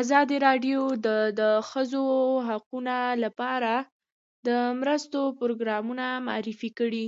[0.00, 1.08] ازادي راډیو د
[1.40, 2.04] د ښځو
[2.48, 3.72] حقونه لپاره
[4.46, 4.48] د
[4.80, 7.06] مرستو پروګرامونه معرفي کړي.